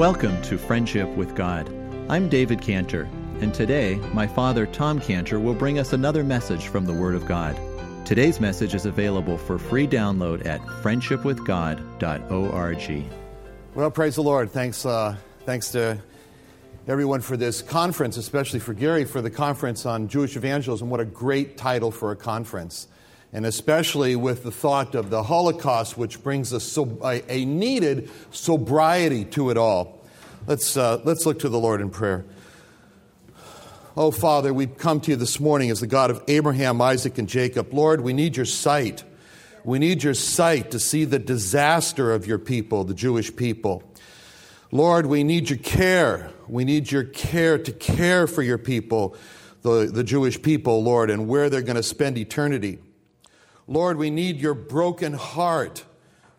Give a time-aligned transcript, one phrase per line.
[0.00, 1.68] Welcome to Friendship with God.
[2.08, 3.06] I'm David Cantor,
[3.42, 7.26] and today my father, Tom Cantor, will bring us another message from the Word of
[7.26, 7.54] God.
[8.06, 13.04] Today's message is available for free download at friendshipwithgod.org.
[13.74, 14.50] Well, praise the Lord.
[14.50, 16.00] Thanks, uh, thanks to
[16.88, 20.88] everyone for this conference, especially for Gary for the conference on Jewish evangelism.
[20.88, 22.88] What a great title for a conference.
[23.32, 29.50] And especially with the thought of the Holocaust, which brings a, a, needed sobriety to
[29.50, 30.00] it all.
[30.46, 32.24] Let's, uh, let's look to the Lord in prayer.
[33.96, 37.28] Oh, Father, we come to you this morning as the God of Abraham, Isaac, and
[37.28, 37.72] Jacob.
[37.72, 39.04] Lord, we need your sight.
[39.64, 43.82] We need your sight to see the disaster of your people, the Jewish people.
[44.72, 46.30] Lord, we need your care.
[46.48, 49.16] We need your care to care for your people,
[49.62, 52.78] the, the Jewish people, Lord, and where they're going to spend eternity.
[53.70, 55.84] Lord, we need your broken heart,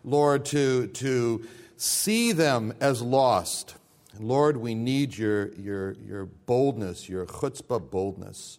[0.04, 3.74] Lord, to, to see them as lost.
[4.20, 8.58] Lord, we need your, your, your boldness, your chutzpah boldness,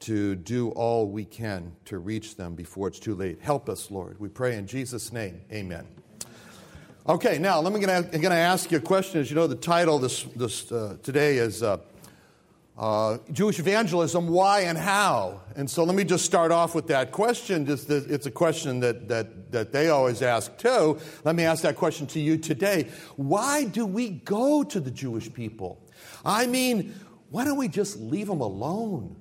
[0.00, 3.40] to do all we can to reach them before it's too late.
[3.40, 4.20] Help us, Lord.
[4.20, 5.40] We pray in Jesus' name.
[5.50, 5.86] Amen.
[7.08, 9.18] Okay, now let me going to ask you a question.
[9.18, 11.78] As you know, the title this, this uh, today is uh,
[12.76, 15.42] uh, Jewish evangelism, why and how?
[15.54, 17.66] And so let me just start off with that question.
[17.68, 20.98] It's a question that, that, that they always ask too.
[21.22, 22.88] Let me ask that question to you today.
[23.16, 25.80] Why do we go to the Jewish people?
[26.24, 26.94] I mean,
[27.30, 29.16] why don't we just leave them alone?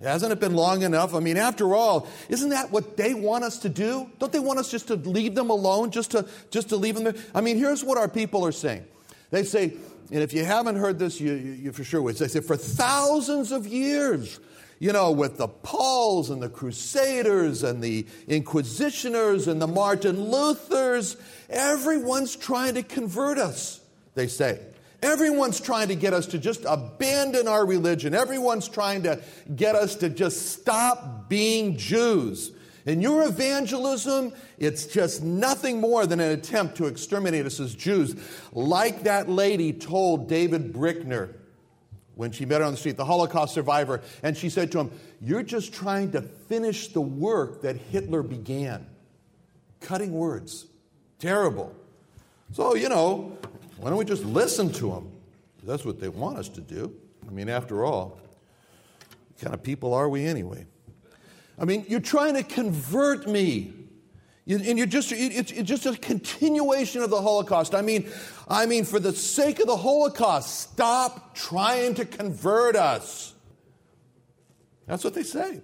[0.00, 1.14] Hasn't it been long enough?
[1.14, 4.08] I mean, after all, isn't that what they want us to do?
[4.18, 7.04] Don't they want us just to leave them alone, just to, just to leave them
[7.04, 7.14] there?
[7.34, 8.86] I mean, here's what our people are saying.
[9.30, 9.74] They say,
[10.10, 12.16] and if you haven't heard this, you, you, you for sure would.
[12.16, 14.40] They said for thousands of years,
[14.78, 21.16] you know, with the Pauls and the Crusaders and the Inquisitioners and the Martin Luthers,
[21.50, 23.80] everyone's trying to convert us,
[24.14, 24.60] they say.
[25.02, 28.14] Everyone's trying to get us to just abandon our religion.
[28.14, 29.20] Everyone's trying to
[29.54, 32.52] get us to just stop being Jews.
[32.86, 38.16] In your evangelism, it's just nothing more than an attempt to exterminate us as Jews,
[38.52, 41.34] like that lady told David Brickner
[42.18, 44.90] when she met her on the street, the Holocaust survivor, and she said to him,
[45.20, 48.86] You're just trying to finish the work that Hitler began.
[49.80, 50.66] Cutting words.
[51.20, 51.72] Terrible.
[52.52, 53.38] So, you know,
[53.76, 55.12] why don't we just listen to them?
[55.62, 56.92] That's what they want us to do.
[57.26, 58.18] I mean, after all,
[58.98, 60.66] what kind of people are we anyway?
[61.58, 63.74] I mean, you're trying to convert me.
[64.46, 67.74] And you're just, it's just a continuation of the Holocaust.
[67.74, 68.08] I mean,
[68.48, 73.34] I mean, for the sake of the Holocaust, stop trying to convert us.
[74.86, 75.60] That's what they say.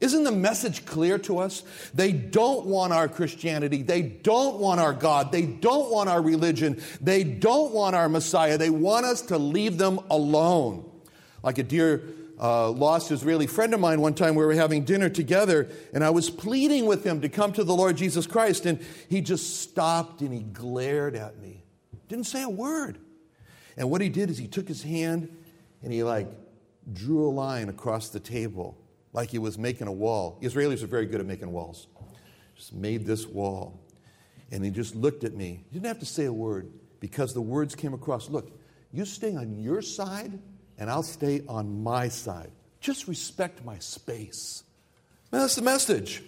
[0.00, 1.62] Isn't the message clear to us?
[1.94, 3.82] They don't want our Christianity.
[3.82, 5.32] They don't want our God.
[5.32, 6.82] They don't want our religion.
[7.00, 8.58] They don't want our Messiah.
[8.58, 10.90] They want us to leave them alone.
[11.42, 12.02] Like a dear
[12.40, 14.34] uh, lost Israeli friend of mine one time.
[14.34, 17.74] We were having dinner together, and I was pleading with him to come to the
[17.74, 21.64] Lord Jesus Christ, and he just stopped and he glared at me.
[22.08, 22.98] Didn't say a word.
[23.76, 25.34] And what he did is he took his hand
[25.82, 26.28] and he like
[26.92, 28.76] drew a line across the table
[29.12, 30.38] like he was making a wall.
[30.42, 31.86] Israelis are very good at making walls.
[32.56, 33.80] Just made this wall.
[34.50, 35.64] And he just looked at me.
[35.68, 38.28] He didn't have to say a word because the words came across.
[38.28, 38.50] Look,
[38.92, 40.38] you stay on your side
[40.80, 42.50] and I'll stay on my side.
[42.80, 44.64] Just respect my space.
[45.30, 46.22] That's the message.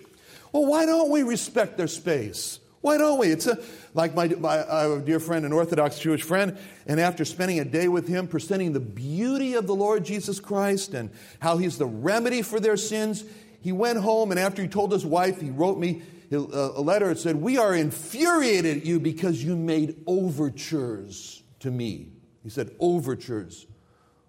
[0.53, 2.61] Well, why don't we respect their space?
[2.83, 3.29] Why don't we?
[3.29, 3.59] It's a,
[3.95, 7.89] like my, my uh, dear friend, an Orthodox Jewish friend, and after spending a day
[7.89, 12.43] with him, presenting the beauty of the Lord Jesus Christ and how he's the remedy
[12.43, 13.25] for their sins,
[13.63, 16.03] he went home and after he told his wife, he wrote me
[16.33, 22.09] a letter that said, We are infuriated at you because you made overtures to me.
[22.43, 23.67] He said, Overtures.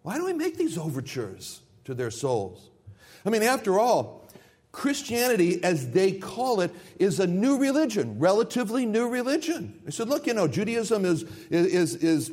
[0.04, 2.70] Why do we make these overtures to their souls?
[3.26, 4.24] I mean, after all,
[4.74, 9.80] Christianity, as they call it, is a new religion, relatively new religion.
[9.86, 12.32] They said, look, you know, Judaism is, is, is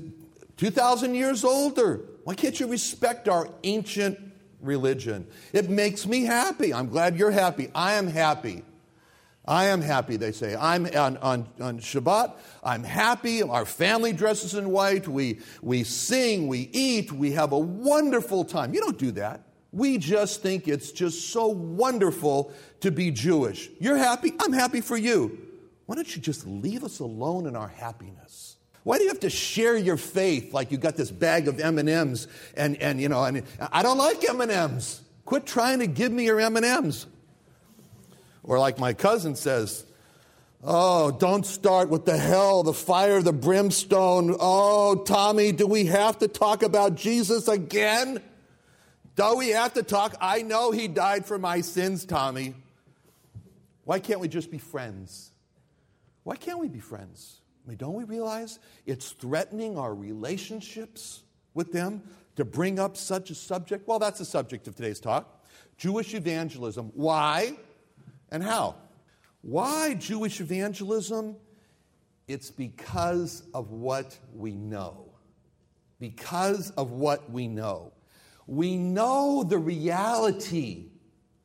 [0.57, 2.01] 2,000 years older.
[2.25, 4.19] Why can't you respect our ancient
[4.61, 5.27] religion?
[5.53, 6.75] It makes me happy.
[6.75, 7.71] I'm glad you're happy.
[7.75, 8.65] I am happy.
[9.51, 10.55] I am happy, they say.
[10.55, 13.43] I'm on, on, on Shabbat, I'm happy.
[13.43, 15.09] Our family dresses in white.
[15.09, 18.73] We, we sing, we eat, we have a wonderful time.
[18.73, 19.43] You don't do that.
[19.73, 23.69] We just think it's just so wonderful to be Jewish.
[23.81, 24.33] You're happy?
[24.39, 25.37] I'm happy for you.
[25.87, 28.55] Why don't you just leave us alone in our happiness?
[28.85, 32.29] Why do you have to share your faith like you got this bag of M&Ms
[32.57, 33.43] and, and you know, and
[33.73, 35.01] I don't like M&Ms.
[35.25, 37.07] Quit trying to give me your M&Ms.
[38.51, 39.85] Or like my cousin says,
[40.65, 44.37] Oh, don't start with the hell, the fire, the brimstone.
[44.41, 48.21] Oh, Tommy, do we have to talk about Jesus again?
[49.15, 50.17] Do we have to talk?
[50.21, 52.55] I know he died for my sins, Tommy.
[53.85, 55.31] Why can't we just be friends?
[56.25, 57.43] Why can't we be friends?
[57.65, 61.23] I mean, don't we realize it's threatening our relationships
[61.55, 62.03] with them
[62.35, 63.87] to bring up such a subject?
[63.87, 66.91] Well, that's the subject of today's talk Jewish evangelism.
[66.95, 67.55] Why
[68.31, 68.77] and how?
[69.43, 71.37] Why Jewish evangelism?
[72.29, 75.07] It's because of what we know.
[75.99, 77.93] Because of what we know.
[78.47, 80.87] We know the reality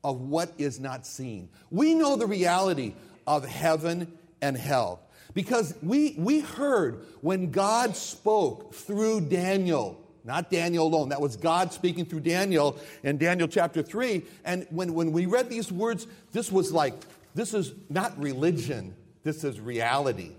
[0.04, 1.50] of what is not seen.
[1.72, 2.94] We know the reality
[3.26, 5.02] of heaven and hell.
[5.34, 11.72] Because we, we heard when God spoke through Daniel, not Daniel alone, that was God
[11.72, 14.24] speaking through Daniel in Daniel chapter 3.
[14.44, 16.94] And when, when we read these words, this was like
[17.36, 20.32] this is not religion, this is reality.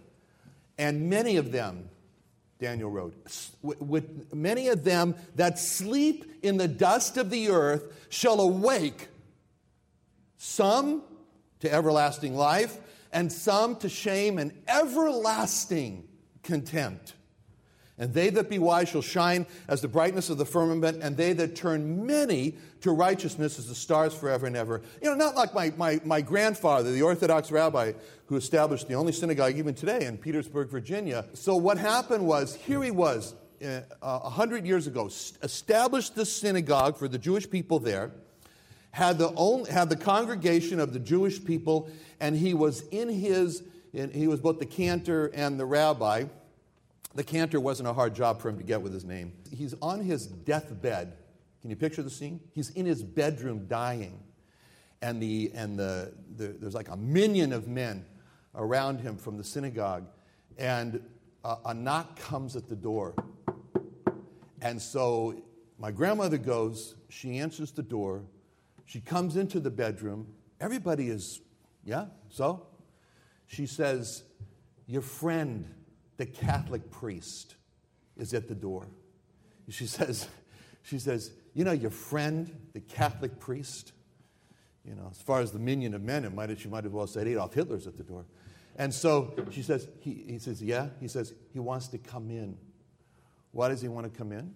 [0.78, 1.88] And many of them,
[2.58, 3.14] Daniel wrote,
[3.62, 9.08] with many of them that sleep in the dust of the earth shall awake,
[10.38, 11.02] some
[11.60, 12.78] to everlasting life,
[13.12, 16.08] and some to shame and everlasting
[16.42, 17.14] contempt.
[17.98, 21.32] And they that be wise shall shine as the brightness of the firmament, and they
[21.32, 24.82] that turn many to righteousness as the stars forever and ever.
[25.02, 27.92] You know, not like my, my, my grandfather, the Orthodox rabbi
[28.26, 31.24] who established the only synagogue even today in Petersburg, Virginia.
[31.32, 33.34] So what happened was, here he was,
[33.64, 38.10] uh, a uh, hundred years ago, established the synagogue for the Jewish people there,
[38.90, 41.88] had the, only, had the congregation of the Jewish people,
[42.20, 43.62] and he was in his,
[43.92, 46.24] in, he was both the cantor and the rabbi.
[47.16, 49.32] The cantor wasn't a hard job for him to get with his name.
[49.50, 51.16] He's on his deathbed.
[51.62, 52.40] Can you picture the scene?
[52.52, 54.22] He's in his bedroom dying.
[55.00, 58.04] And, the, and the, the, there's like a minyan of men
[58.54, 60.06] around him from the synagogue.
[60.58, 61.02] And
[61.42, 63.14] a, a knock comes at the door.
[64.60, 65.42] And so
[65.78, 68.24] my grandmother goes, she answers the door,
[68.84, 70.26] she comes into the bedroom.
[70.60, 71.40] Everybody is,
[71.82, 72.66] yeah, so?
[73.46, 74.24] She says,
[74.86, 75.72] Your friend
[76.16, 77.54] the Catholic priest
[78.16, 78.86] is at the door.
[79.68, 80.28] She says,
[80.82, 83.92] she says, you know, your friend, the Catholic priest,
[84.84, 87.06] you know, as far as the minyan of men, it might, she might as well
[87.06, 88.24] said Adolf Hitler's at the door.
[88.76, 90.88] And so she says, he, he says, yeah.
[91.00, 92.56] He says, he wants to come in.
[93.52, 94.54] Why does he want to come in?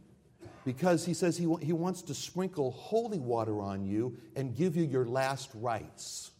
[0.65, 4.85] Because he says he, he wants to sprinkle holy water on you and give you
[4.85, 6.31] your last rites.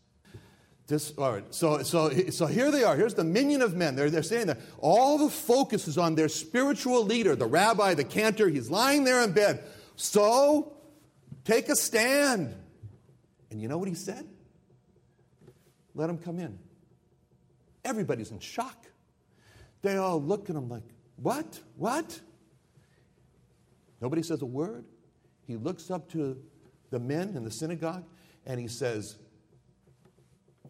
[1.19, 2.97] All right, so, so, so here they are.
[2.97, 3.97] Here's the minyan of men.
[3.97, 4.59] They're, they're standing there.
[4.79, 8.49] All the focus is on their spiritual leader, the rabbi, the cantor.
[8.49, 9.63] He's lying there in bed.
[9.97, 10.73] So,
[11.45, 12.55] take a stand.
[13.51, 14.27] And you know what he said?
[15.95, 16.59] Let him come in.
[17.85, 18.87] Everybody's in shock.
[19.83, 20.85] They all look at him like,
[21.17, 21.59] What?
[21.77, 22.21] What?
[24.01, 24.85] Nobody says a word.
[25.47, 26.41] He looks up to
[26.91, 28.05] the men in the synagogue
[28.47, 29.17] and he says,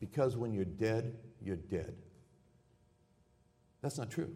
[0.00, 1.94] because when you're dead, you're dead.
[3.82, 4.34] That's not true.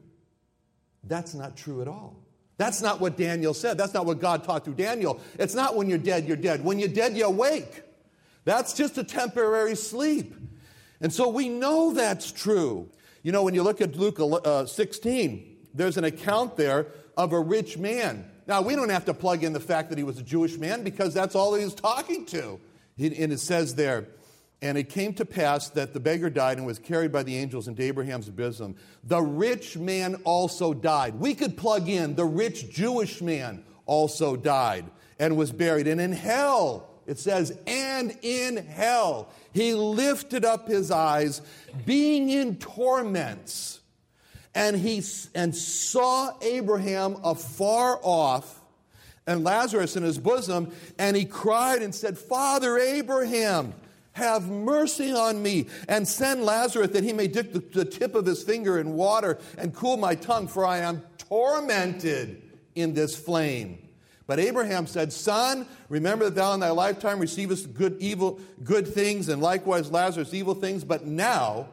[1.02, 2.22] That's not true at all.
[2.56, 3.76] That's not what Daniel said.
[3.76, 5.20] That's not what God taught through Daniel.
[5.38, 6.64] It's not when you're dead, you're dead.
[6.64, 7.82] When you're dead, you awake.
[8.44, 10.34] That's just a temporary sleep.
[11.00, 12.88] And so we know that's true.
[13.22, 17.40] You know, when you look at Luke uh, 16, there's an account there of a
[17.40, 18.30] rich man.
[18.46, 20.84] Now, we don't have to plug in the fact that he was a Jewish man
[20.84, 22.60] because that's all he's talking to.
[22.98, 24.06] And it says there,
[24.62, 27.68] and it came to pass that the beggar died and was carried by the angels
[27.68, 28.76] into Abraham's bosom.
[29.04, 31.16] The rich man also died.
[31.16, 34.86] We could plug in the rich Jewish man also died
[35.18, 35.86] and was buried.
[35.86, 41.42] And in hell, it says, and in hell, he lifted up his eyes,
[41.84, 43.80] being in torments.
[44.54, 45.02] And he
[45.34, 48.60] and saw Abraham afar off
[49.26, 53.74] and Lazarus in his bosom, and he cried and said, Father Abraham,
[54.14, 58.24] have mercy on me and send Lazarus that he may dip the, the tip of
[58.24, 62.42] his finger in water and cool my tongue, for I am tormented
[62.74, 63.78] in this flame.
[64.26, 69.28] But Abraham said, Son, remember that thou in thy lifetime receivest good, evil, good things,
[69.28, 71.68] and likewise Lazarus evil things, but now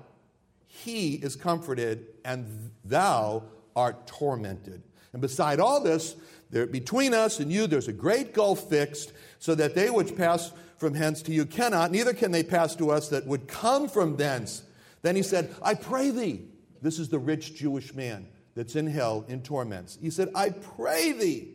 [0.66, 3.44] he is comforted, and thou
[3.76, 4.82] art tormented.
[5.14, 6.16] And beside all this,
[6.50, 10.52] there, between us and you, there's a great gulf fixed, so that they which pass
[10.82, 14.18] from hence to you cannot, neither can they pass to us that would come from
[14.18, 14.64] thence.
[15.02, 16.42] Then he said, I pray thee.
[16.82, 19.98] This is the rich Jewish man that's in hell in torments.
[20.02, 21.54] He said, I pray thee,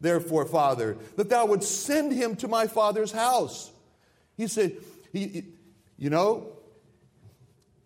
[0.00, 3.70] therefore, Father, that thou would send him to my father's house.
[4.36, 4.76] He said,
[5.12, 5.44] he,
[5.96, 6.58] you know,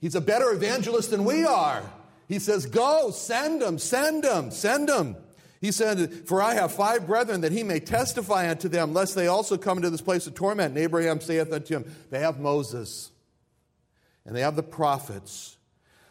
[0.03, 1.89] He's a better evangelist than we are.
[2.27, 5.17] He says, Go, send him, send him, send them.
[5.63, 9.29] He said, For I have five brethren that he may testify unto them, lest they
[9.29, 10.71] also come into this place of torment.
[10.71, 13.13] And Abraham saith unto him, They have Moses,
[14.27, 15.57] and they have the prophets.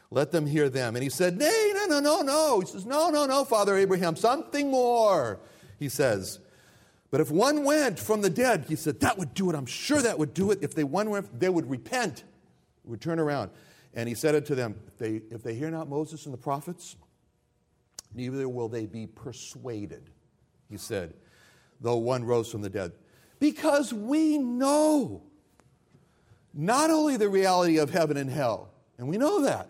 [0.09, 0.95] Let them hear them.
[0.95, 2.59] And he said, Nay, no, no, no, no.
[2.61, 5.37] He says, No, no, no, Father Abraham, something more.
[5.77, 6.39] He says,
[7.09, 9.55] But if one went from the dead, he said, That would do it.
[9.57, 10.59] I'm sure that would do it.
[10.61, 12.23] If they one went, they would repent,
[12.85, 13.51] would turn around.
[13.93, 16.95] And he said unto them, if they, if they hear not Moses and the prophets,
[18.13, 20.09] neither will they be persuaded,
[20.69, 21.13] he said,
[21.79, 22.91] though one rose from the dead.
[23.39, 25.23] Because we know
[26.53, 29.69] not only the reality of heaven and hell, and we know that,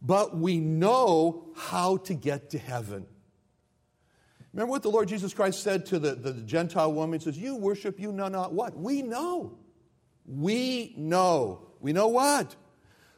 [0.00, 3.06] but we know how to get to heaven.
[4.52, 7.18] Remember what the Lord Jesus Christ said to the, the Gentile woman?
[7.18, 8.76] He says, You worship, you know not what?
[8.76, 9.58] We know.
[10.26, 11.68] We know.
[11.80, 12.54] We know what?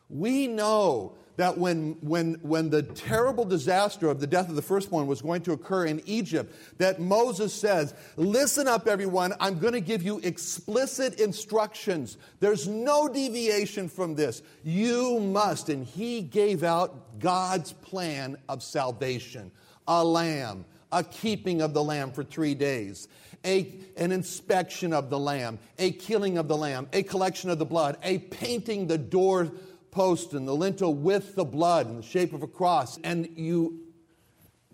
[0.08, 5.06] We know that when, when, when the terrible disaster of the death of the firstborn
[5.06, 9.80] was going to occur in Egypt, that Moses says, Listen up, everyone, I'm going to
[9.80, 12.16] give you explicit instructions.
[12.40, 14.42] There's no deviation from this.
[14.62, 15.68] You must.
[15.68, 19.50] And he gave out God's plan of salvation
[19.86, 23.08] a lamb, a keeping of the lamb for three days.
[23.44, 27.66] A, an inspection of the lamb, a killing of the lamb, a collection of the
[27.66, 29.52] blood, a painting the door
[29.94, 32.98] post and the lintel with the blood in the shape of a cross.
[33.04, 33.80] And you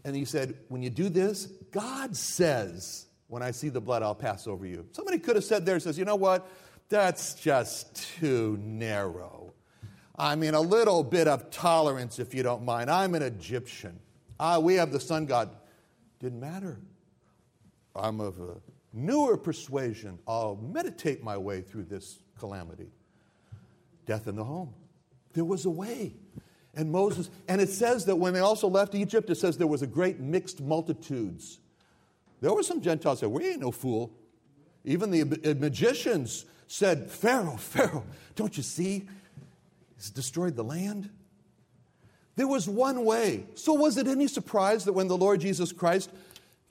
[0.05, 4.15] and he said, when you do this, God says, when I see the blood, I'll
[4.15, 4.87] pass over you.
[4.93, 6.49] Somebody could have said there, says, you know what?
[6.89, 9.53] That's just too narrow.
[10.19, 12.91] I mean, a little bit of tolerance, if you don't mind.
[12.91, 14.01] I'm an Egyptian.
[14.39, 15.51] Ah, we have the sun god.
[16.19, 16.81] Didn't matter.
[17.95, 18.57] I'm of a
[18.93, 20.19] newer persuasion.
[20.27, 22.91] I'll meditate my way through this calamity.
[24.07, 24.75] Death in the home.
[25.33, 26.15] There was a way.
[26.75, 29.83] And Moses, and it says that when they also left Egypt, it says there was
[29.83, 31.59] a great mixed multitudes.
[32.41, 34.13] There were some Gentiles that said, We ain't no fool.
[34.85, 38.05] Even the uh, magicians said, Pharaoh, Pharaoh,
[38.37, 39.09] don't you see?
[39.97, 41.11] He's destroyed the land.
[42.37, 43.45] There was one way.
[43.55, 46.11] So, was it any surprise that when the Lord Jesus Christ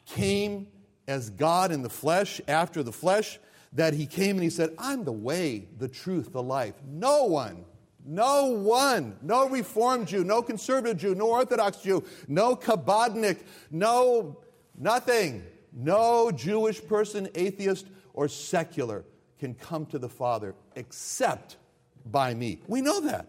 [0.06, 0.68] came
[1.08, 3.38] as God in the flesh, after the flesh,
[3.74, 6.74] that he came and he said, I'm the way, the truth, the life.
[6.88, 7.66] No one
[8.10, 13.38] no one, no Reformed Jew, no conservative Jew, no Orthodox Jew, no Chabadnik,
[13.70, 14.40] no
[14.76, 17.86] nothing, no Jewish person, atheist,
[18.16, 19.06] or secular
[19.38, 21.58] can come to the Father except
[22.04, 22.60] by me.
[22.68, 23.28] We know that.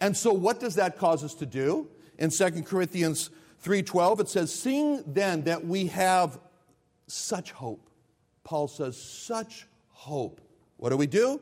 [0.00, 1.88] And so what does that cause us to do?
[2.18, 3.30] In 2 Corinthians
[3.62, 6.40] 3:12 it says, "Seeing then that we have
[7.06, 7.88] such hope."
[8.42, 10.40] Paul says, "Such hope."
[10.78, 11.40] What do we do?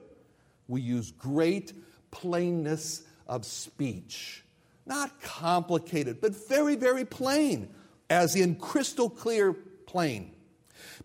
[0.69, 1.73] We use great
[2.11, 4.45] plainness of speech.
[4.87, 7.69] Not complicated, but very, very plain,
[8.09, 9.53] as in crystal clear
[9.87, 10.33] plain.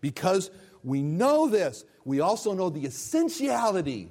[0.00, 0.50] Because
[0.84, 4.08] we know this, we also know the essentiality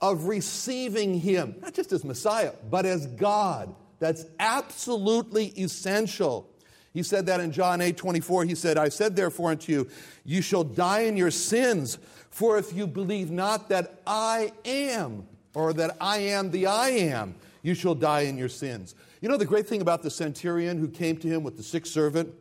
[0.00, 3.74] of receiving Him, not just as Messiah, but as God.
[3.98, 6.48] That's absolutely essential.
[6.94, 8.44] He said that in John 8 24.
[8.44, 9.88] He said, I said therefore unto you,
[10.24, 11.98] you shall die in your sins,
[12.30, 15.26] for if you believe not that I am,
[15.58, 18.94] or that I am the I am, you shall die in your sins.
[19.20, 21.84] You know, the great thing about the centurion who came to him with the sick
[21.84, 22.32] servant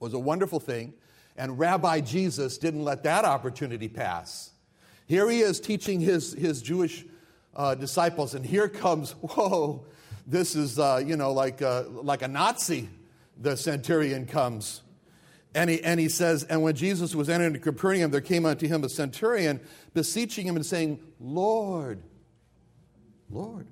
[0.00, 0.94] was a wonderful thing,
[1.36, 4.50] and Rabbi Jesus didn't let that opportunity pass.
[5.06, 7.04] Here he is teaching his, his Jewish
[7.54, 9.86] uh, disciples, and here comes, whoa,
[10.26, 12.88] this is, uh, you know, like, uh, like a Nazi.
[13.40, 14.82] The centurion comes.
[15.54, 18.84] And he, and he says, And when Jesus was entering Capernaum, there came unto him
[18.84, 19.60] a centurion,
[19.94, 22.02] beseeching him and saying, Lord,
[23.30, 23.68] Lord,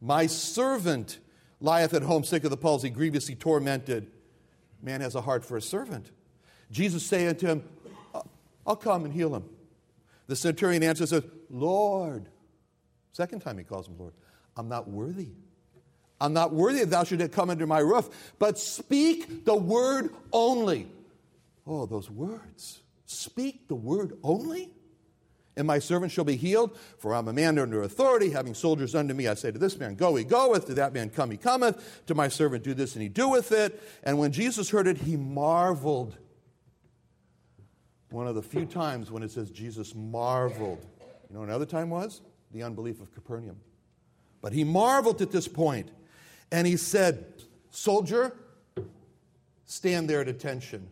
[0.00, 1.18] my servant
[1.60, 4.10] lieth at home sick of the palsy, grievously tormented.
[4.82, 6.10] Man has a heart for a servant.
[6.70, 7.64] Jesus say unto him,
[8.66, 9.44] I'll come and heal him.
[10.26, 11.12] The centurion answers,
[11.50, 12.26] Lord.
[13.12, 14.14] Second time he calls him Lord.
[14.56, 15.28] I'm not worthy.
[16.20, 20.86] I'm not worthy that thou shouldst come under my roof, but speak the word only.
[21.66, 22.80] Oh, those words.
[23.06, 24.70] Speak the word only?
[25.60, 29.12] And my servant shall be healed, for I'm a man under authority, having soldiers under
[29.12, 29.28] me.
[29.28, 32.14] I say to this man, Go, he goeth, to that man, Come, he cometh, to
[32.14, 33.78] my servant, Do this, and he doeth it.
[34.02, 36.16] And when Jesus heard it, he marveled.
[38.08, 40.82] One of the few times when it says Jesus marveled.
[41.28, 42.22] You know another time was?
[42.52, 43.60] The unbelief of Capernaum.
[44.40, 45.90] But he marveled at this point,
[46.50, 47.34] and he said,
[47.68, 48.34] Soldier,
[49.66, 50.88] stand there at attention.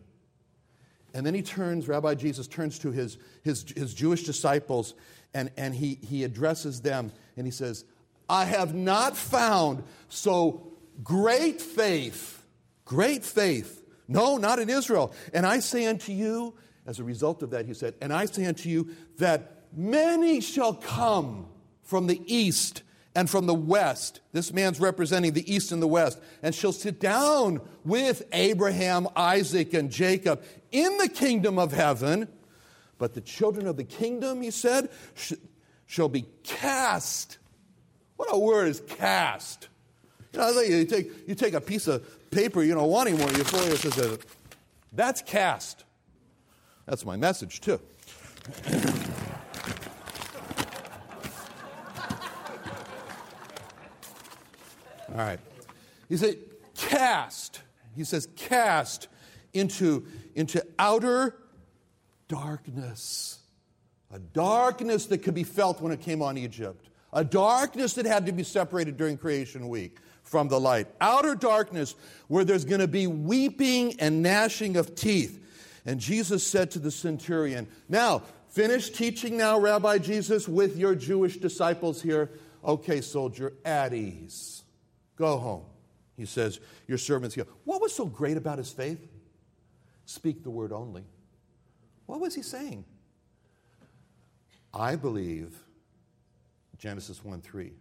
[1.13, 4.93] And then he turns, Rabbi Jesus turns to his, his, his Jewish disciples
[5.33, 7.85] and, and he, he addresses them and he says,
[8.27, 10.71] I have not found so
[11.03, 12.43] great faith,
[12.85, 13.83] great faith.
[14.07, 15.13] No, not in Israel.
[15.33, 18.45] And I say unto you, as a result of that, he said, and I say
[18.45, 21.47] unto you that many shall come
[21.83, 22.83] from the east
[23.15, 24.21] and from the west.
[24.31, 29.73] This man's representing the east and the west, and she'll sit down with Abraham, Isaac,
[29.73, 32.27] and Jacob in the kingdom of heaven.
[32.97, 35.33] But the children of the kingdom, he said, sh-
[35.85, 37.37] shall be cast.
[38.17, 39.69] What a word is cast.
[40.33, 43.43] You know, you take, you take a piece of paper, you don't want anymore, you
[43.43, 44.19] throw it, says,
[44.93, 45.85] that's cast.
[46.85, 47.79] That's my message, too.
[55.19, 55.39] All right.
[56.07, 56.37] He said,
[56.75, 57.59] cast.
[57.93, 59.09] He says, cast
[59.53, 61.35] into, into outer
[62.29, 63.39] darkness.
[64.13, 66.87] A darkness that could be felt when it came on Egypt.
[67.11, 70.87] A darkness that had to be separated during creation week from the light.
[71.01, 71.95] Outer darkness
[72.29, 75.45] where there's going to be weeping and gnashing of teeth.
[75.85, 81.35] And Jesus said to the centurion, Now, finish teaching now, Rabbi Jesus, with your Jewish
[81.35, 82.29] disciples here.
[82.63, 84.63] Okay, soldier, at ease.
[85.19, 85.65] Go home.
[86.15, 87.45] He says, Your servants go.
[87.65, 89.05] What was so great about his faith?
[90.05, 91.03] Speak the word only.
[92.05, 92.85] What was he saying?
[94.73, 95.53] I believe
[96.77, 97.73] Genesis 1 3.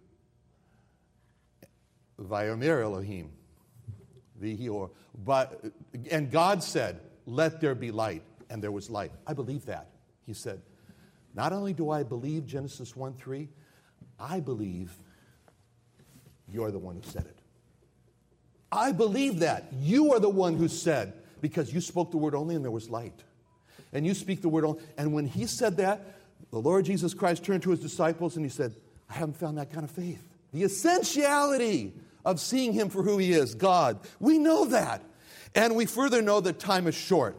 [2.21, 3.31] Vayomer Elohim.
[4.43, 4.91] Vihior.
[5.25, 5.65] But,
[6.11, 8.23] and God said, Let there be light.
[8.51, 9.13] And there was light.
[9.27, 9.91] I believe that.
[10.27, 10.61] He said,
[11.35, 13.49] Not only do I believe Genesis 1 3,
[14.19, 14.99] I believe
[16.53, 17.39] you're the one who said it.
[18.71, 19.73] I believe that.
[19.81, 22.91] You are the one who said, because you spoke the word only and there was
[22.91, 23.23] light.
[23.93, 24.83] And you speak the word only.
[24.97, 26.19] And when he said that,
[26.51, 28.75] the Lord Jesus Christ turned to his disciples and he said,
[29.09, 30.23] I haven't found that kind of faith.
[30.53, 31.93] The essentiality
[32.25, 33.99] of seeing him for who he is, God.
[34.21, 35.03] We know that.
[35.55, 37.37] And we further know that time is short.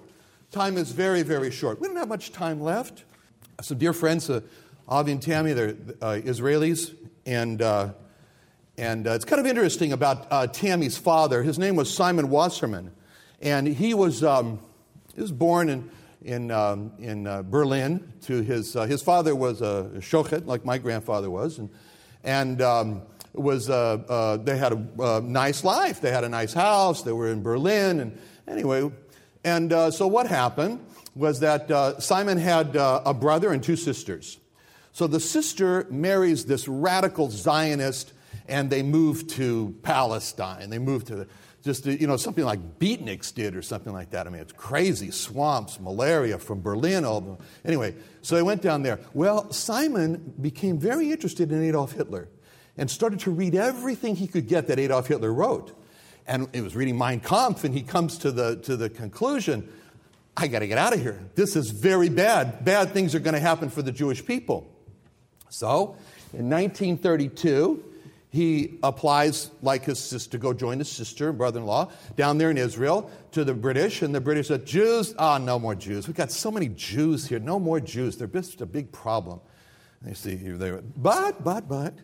[0.52, 1.80] Time is very, very short.
[1.80, 3.04] We don't have much time left.
[3.62, 4.41] Some dear friends, uh,
[4.88, 6.95] Avi and Tammy, they're uh, Israelis,
[7.26, 7.89] and uh,
[8.80, 11.44] and uh, it's kind of interesting about uh, Tammy's father.
[11.44, 12.94] His name was Simon Wasserman.
[13.42, 14.62] And he was, um,
[15.13, 18.13] he was born in, in, um, in uh, Berlin.
[18.22, 21.60] To his, uh, his father was a shochet, like my grandfather was.
[21.60, 21.70] And,
[22.24, 23.02] and um,
[23.34, 26.00] was, uh, uh, they had a, a, nice life.
[26.00, 27.02] They had a nice house.
[27.02, 28.00] They were in Berlin.
[28.00, 28.89] And anyway,
[29.44, 30.80] and so what happened
[31.15, 34.38] was that Simon had a brother and two sisters.
[34.94, 38.13] So the sister marries this radical Zionist
[38.50, 40.70] and they moved to Palestine.
[40.70, 41.28] They moved to
[41.64, 44.28] just, you know, something like beatniks did or something like that.
[44.28, 45.12] I mean, it's crazy.
[45.12, 47.06] Swamps, malaria from Berlin.
[47.06, 49.00] All anyway, so they went down there.
[49.14, 52.30] Well, Simon became very interested in Adolf Hitler
[52.78, 55.76] and started to read everything he could get that Adolf Hitler wrote.
[56.28, 59.68] And he was reading Mein Kampf, and he comes to the, to the conclusion
[60.38, 61.20] I got to get out of here.
[61.36, 62.64] This is very bad.
[62.64, 64.72] Bad things are going to happen for the Jewish people.
[65.50, 65.98] So,
[66.32, 67.84] in 1932,
[68.32, 72.58] he applies like his sister, to go join his sister and brother-in-law down there in
[72.58, 76.08] Israel to the British, and the British said, Jews, ah, oh, no more Jews.
[76.08, 78.18] We've got so many Jews here, no more Jews.
[78.18, 79.39] They're just a big problem.
[80.02, 81.96] And you see, they but, but, but,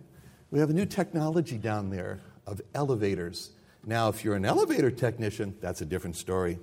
[0.49, 3.51] we have a new technology down there of elevators.
[3.85, 6.57] Now, if you're an elevator technician, that's a different story.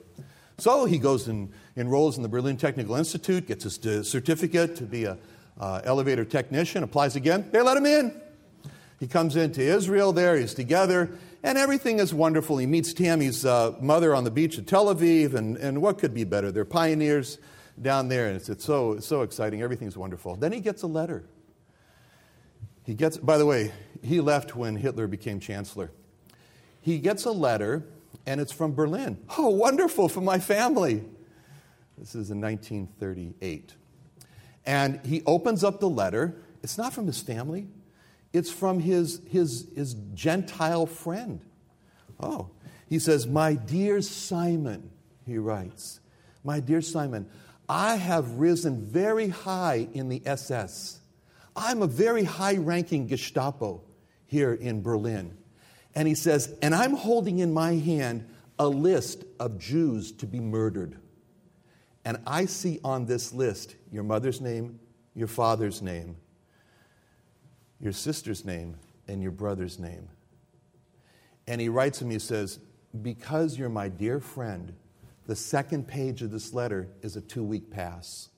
[0.59, 5.05] So he goes and enrolls in the Berlin Technical Institute, gets his certificate to be
[5.05, 5.19] an
[5.59, 7.49] uh, elevator technician, applies again.
[7.53, 8.21] They let him in.
[9.03, 11.11] He comes into Israel there, he's together,
[11.43, 12.59] and everything is wonderful.
[12.59, 16.15] He meets Tammy's uh, mother on the beach of Tel Aviv, and, and what could
[16.15, 16.53] be better?
[16.53, 17.39] They're pioneers
[17.81, 19.61] down there, and it's, it's so, it's so exciting.
[19.61, 20.37] Everything's wonderful.
[20.37, 21.25] Then he gets a letter.
[22.85, 23.73] He gets, by the way,
[24.05, 25.91] he left when Hitler became chancellor.
[26.81, 27.85] He gets a letter,
[28.25, 29.19] and it's from Berlin.
[29.37, 31.03] Oh, wonderful, from my family.
[31.99, 33.75] This is in 1938.
[34.65, 36.37] And he opens up the letter.
[36.63, 37.67] It's not from his family,
[38.33, 41.41] it's from his, his, his Gentile friend.
[42.19, 42.51] Oh,
[42.89, 44.91] he says, My dear Simon,
[45.27, 46.01] he writes,
[46.45, 47.29] My dear Simon,
[47.69, 51.01] I have risen very high in the SS.
[51.55, 53.83] I'm a very high ranking Gestapo
[54.27, 55.37] here in Berlin.
[55.95, 60.41] And he says, And I'm holding in my hand a list of Jews to be
[60.41, 60.99] murdered.
[62.05, 64.81] And I see on this list your mother's name,
[65.15, 66.17] your father's name,
[67.83, 68.77] your sister's name
[69.09, 70.09] and your brother's name.
[71.47, 72.61] And he writes him, he says,
[73.03, 74.73] Because you're my dear friend,
[75.27, 78.29] the second page of this letter is a two week pass.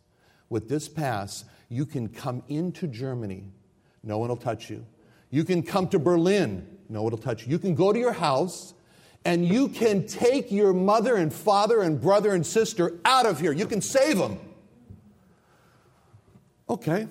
[0.48, 3.50] With this pass, you can come into Germany.
[4.02, 4.84] No one will touch you.
[5.30, 6.66] You can come to Berlin.
[6.88, 7.50] No, one will touch you.
[7.50, 8.74] You can go to your house
[9.24, 13.52] and you can take your mother and father and brother and sister out of here.
[13.52, 14.38] You can save them.
[16.68, 17.08] Okay.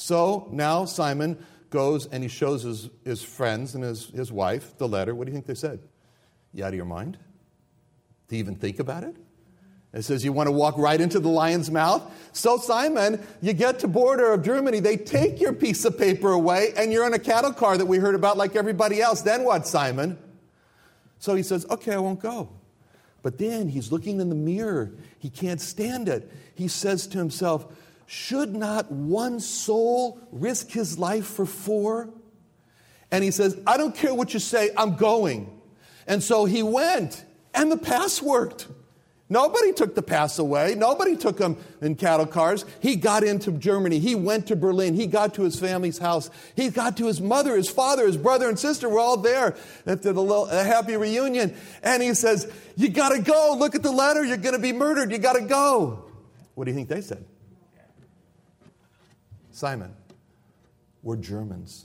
[0.00, 4.88] So now Simon goes and he shows his, his friends and his, his wife the
[4.88, 5.14] letter.
[5.14, 5.80] What do you think they said?
[6.54, 7.18] You out of your mind?
[8.28, 9.14] To even think about it?
[9.92, 12.10] It says you want to walk right into the lion's mouth.
[12.32, 16.72] So, Simon, you get to border of Germany, they take your piece of paper away,
[16.76, 19.20] and you're in a cattle car that we heard about like everybody else.
[19.20, 20.16] Then what, Simon?
[21.18, 22.48] So he says, Okay, I won't go.
[23.22, 24.92] But then he's looking in the mirror.
[25.18, 26.32] He can't stand it.
[26.54, 27.66] He says to himself,
[28.12, 32.10] Should not one soul risk his life for four?
[33.12, 35.60] And he says, I don't care what you say, I'm going.
[36.08, 38.66] And so he went, and the pass worked.
[39.28, 40.74] Nobody took the pass away.
[40.74, 42.64] Nobody took him in cattle cars.
[42.80, 44.00] He got into Germany.
[44.00, 44.94] He went to Berlin.
[44.94, 46.30] He got to his family's house.
[46.56, 49.54] He got to his mother, his father, his brother, and sister were all there
[49.86, 51.56] at the little, happy reunion.
[51.84, 53.54] And he says, You got to go.
[53.56, 54.24] Look at the letter.
[54.24, 55.12] You're going to be murdered.
[55.12, 56.06] You got to go.
[56.56, 57.24] What do you think they said?
[59.60, 59.94] Simon,
[61.02, 61.84] we're Germans.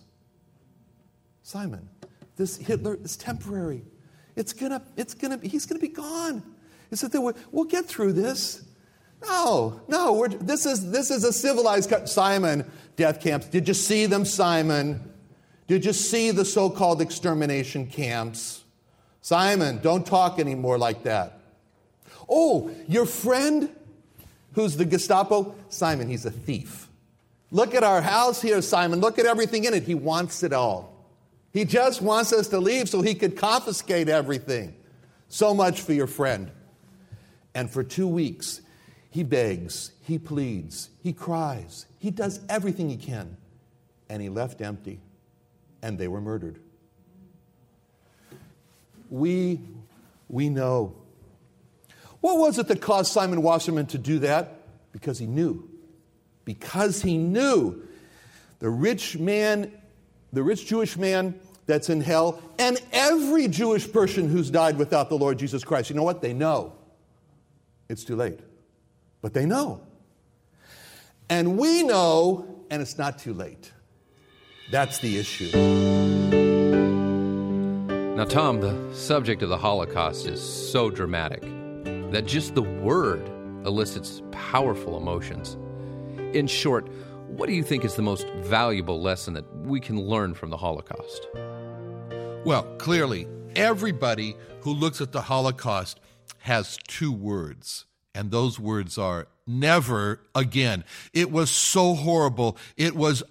[1.43, 1.89] Simon,
[2.38, 3.83] this Hitler is temporary.
[4.38, 6.41] It's gonna, it's gonna, he's gonna be gone.
[6.89, 7.11] He said,
[7.51, 8.63] we'll get through this.
[9.21, 12.63] No, no, this, is, this is a civilized Simon,
[12.95, 13.47] death camps.
[13.47, 15.11] Did you see them, Simon?
[15.67, 18.63] Did you see the so called extermination camps?
[19.21, 21.41] Simon, don't talk anymore like that.
[22.29, 23.69] Oh, your friend
[24.53, 25.55] who's the Gestapo?
[25.67, 26.84] Simon, he's a thief.
[27.55, 28.99] Look at our house here, Simon.
[28.99, 29.83] Look at everything in it.
[29.83, 30.93] He wants it all.
[31.53, 34.75] He just wants us to leave so he could confiscate everything.
[35.29, 36.51] So much for your friend.
[37.53, 38.59] And for two weeks,
[39.09, 43.37] he begs, he pleads, he cries, he does everything he can.
[44.09, 44.99] And he left empty,
[45.81, 46.59] and they were murdered.
[49.09, 49.61] We,
[50.27, 50.93] we know.
[52.19, 54.59] What was it that caused Simon Wasserman to do that?
[54.91, 55.69] Because he knew.
[56.45, 57.84] Because he knew
[58.60, 59.71] the rich man,
[60.31, 65.17] the rich Jewish man that's in hell, and every Jewish person who's died without the
[65.17, 65.89] Lord Jesus Christ.
[65.89, 66.21] You know what?
[66.21, 66.73] They know
[67.89, 68.39] it's too late.
[69.21, 69.81] But they know.
[71.29, 73.71] And we know, and it's not too late.
[74.71, 75.51] That's the issue.
[78.15, 81.41] Now, Tom, the subject of the Holocaust is so dramatic
[82.12, 83.27] that just the word
[83.65, 85.58] elicits powerful emotions.
[86.35, 86.89] In short,
[87.29, 90.57] what do you think is the most valuable lesson that we can learn from the
[90.57, 91.29] Holocaust?
[92.43, 96.01] Well, clearly, everybody who looks at the Holocaust
[96.39, 100.83] has two words, and those words are never again.
[101.13, 102.57] It was so horrible.
[102.75, 103.23] It was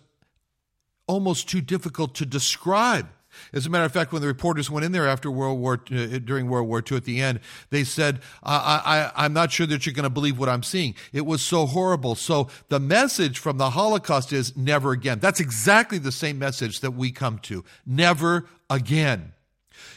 [1.06, 3.08] almost too difficult to describe.
[3.53, 6.18] As a matter of fact, when the reporters went in there after World War uh,
[6.25, 9.87] during World War II at the end, they said, I, I, "I'm not sure that
[9.87, 10.94] you're going to believe what I'm seeing.
[11.12, 15.18] It was so horrible." So the message from the Holocaust is never again.
[15.18, 19.33] That's exactly the same message that we come to: never again.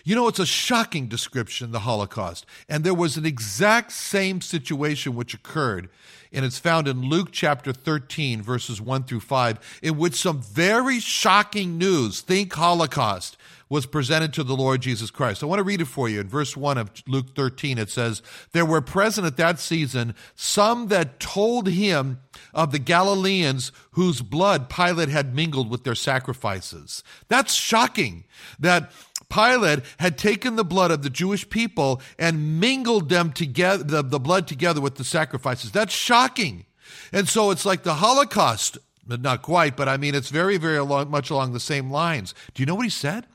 [0.04, 2.46] You know, it's a shocking description, the Holocaust.
[2.70, 5.90] And there was an exact same situation which occurred.
[6.32, 11.00] And it's found in Luke chapter 13, verses 1 through 5, in which some very
[11.00, 13.38] shocking news, think Holocaust,
[13.70, 15.44] was presented to the Lord Jesus Christ.
[15.44, 16.22] I want to read it for you.
[16.22, 18.22] In verse 1 of Luke 13, it says,
[18.54, 22.20] There were present at that season some that told him
[22.54, 27.04] of the Galileans whose blood Pilate had mingled with their sacrifices.
[27.28, 28.24] That's shocking
[28.60, 28.92] that
[29.30, 34.20] Pilate had taken the blood of the Jewish people and mingled them together, the, the
[34.20, 35.72] blood together with the sacrifices.
[35.72, 36.66] That's shocking.
[37.12, 40.78] And so it's like the Holocaust, but not quite, but I mean, it's very, very
[40.78, 42.34] along, much along the same lines.
[42.54, 43.28] Do you know what he said?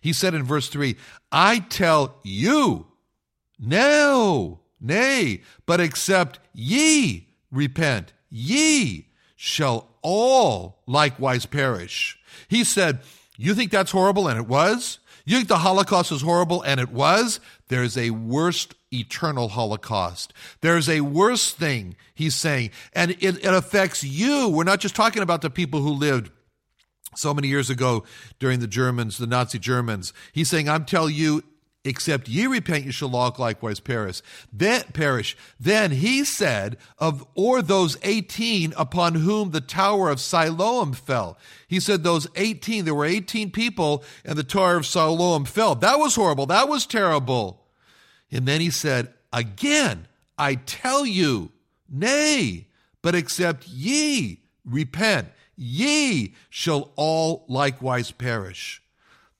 [0.00, 0.96] He said in verse 3
[1.32, 2.86] I tell you,
[3.58, 12.18] no, nay, but except ye repent, ye shall all likewise perish.
[12.48, 13.00] He said,
[13.36, 14.28] You think that's horrible?
[14.28, 14.98] And it was.
[15.26, 17.40] You think the Holocaust was horrible, and it was?
[17.68, 20.32] There's a worse eternal Holocaust.
[20.60, 24.48] There's a worse thing, he's saying, and it, it affects you.
[24.48, 26.30] We're not just talking about the people who lived
[27.16, 28.04] so many years ago
[28.38, 30.12] during the Germans, the Nazi Germans.
[30.32, 31.42] He's saying, I'm telling you,
[31.86, 34.20] except ye repent, ye shall all likewise perish.
[34.52, 35.36] Then perish.
[35.58, 41.38] Then he said of or those eighteen upon whom the tower of Siloam fell.
[41.68, 42.84] He said those eighteen.
[42.84, 45.74] There were eighteen people, and the tower of Siloam fell.
[45.74, 46.46] That was horrible.
[46.46, 47.66] That was terrible.
[48.30, 51.52] And then he said, again, I tell you,
[51.88, 52.66] nay,
[53.00, 58.82] but except ye repent ye shall all likewise perish.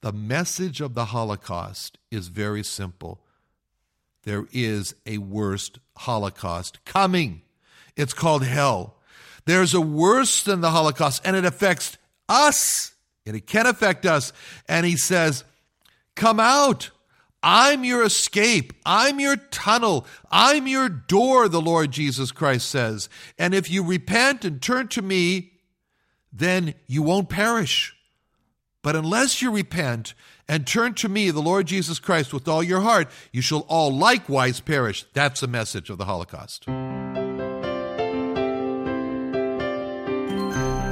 [0.06, 3.24] The message of the Holocaust is very simple.
[4.22, 7.42] There is a worst Holocaust coming.
[7.96, 8.98] It's called hell.
[9.46, 12.94] There's a worse than the Holocaust, and it affects us.
[13.26, 14.32] And it can affect us.
[14.68, 15.42] And he says,
[16.14, 16.90] Come out.
[17.42, 18.74] I'm your escape.
[18.86, 20.06] I'm your tunnel.
[20.30, 23.08] I'm your door, the Lord Jesus Christ says.
[23.40, 25.54] And if you repent and turn to me,
[26.32, 27.95] then you won't perish.
[28.86, 30.14] But unless you repent
[30.46, 33.92] and turn to me, the Lord Jesus Christ, with all your heart, you shall all
[33.92, 35.04] likewise perish.
[35.12, 36.66] That's the message of the Holocaust.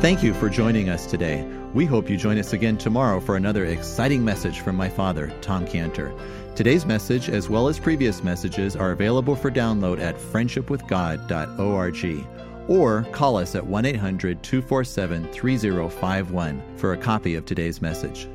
[0.02, 1.44] Thank you for joining us today.
[1.72, 5.64] We hope you join us again tomorrow for another exciting message from my father, Tom
[5.64, 6.12] Cantor.
[6.56, 12.26] Today's message, as well as previous messages, are available for download at friendshipwithgod.org
[12.68, 18.28] or call us at 1 800 247 3051 for a copy of today's message.